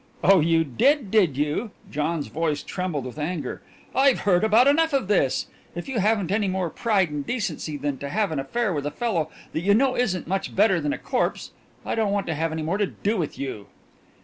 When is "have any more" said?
12.33-12.79